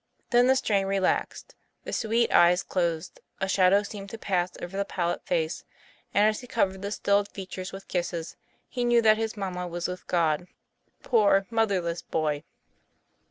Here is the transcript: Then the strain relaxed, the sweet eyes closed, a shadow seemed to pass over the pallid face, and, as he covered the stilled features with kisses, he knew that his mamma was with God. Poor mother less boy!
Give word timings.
Then 0.31 0.47
the 0.47 0.55
strain 0.55 0.87
relaxed, 0.87 1.53
the 1.83 1.93
sweet 1.93 2.31
eyes 2.31 2.63
closed, 2.63 3.19
a 3.39 3.47
shadow 3.47 3.83
seemed 3.83 4.09
to 4.09 4.17
pass 4.17 4.49
over 4.59 4.75
the 4.75 4.83
pallid 4.83 5.21
face, 5.25 5.63
and, 6.11 6.27
as 6.27 6.39
he 6.39 6.47
covered 6.47 6.81
the 6.81 6.89
stilled 6.89 7.27
features 7.29 7.71
with 7.71 7.87
kisses, 7.87 8.35
he 8.67 8.83
knew 8.83 9.03
that 9.03 9.19
his 9.19 9.37
mamma 9.37 9.67
was 9.67 9.87
with 9.87 10.07
God. 10.07 10.47
Poor 11.03 11.45
mother 11.51 11.79
less 11.81 12.01
boy! 12.01 12.43